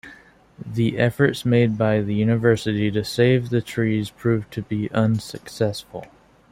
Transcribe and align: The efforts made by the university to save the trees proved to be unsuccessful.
The 0.65 0.97
efforts 0.97 1.45
made 1.45 1.77
by 1.77 2.01
the 2.01 2.15
university 2.15 2.89
to 2.89 3.03
save 3.03 3.51
the 3.51 3.61
trees 3.61 4.09
proved 4.09 4.51
to 4.53 4.63
be 4.63 4.89
unsuccessful. 4.89 6.07